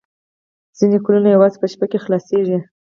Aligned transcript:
ځینې 0.77 0.97
ګلونه 1.05 1.29
یوازې 1.31 1.57
په 1.59 1.67
شپه 1.71 1.85
کې 1.91 2.03
خلاصیږي 2.05 2.59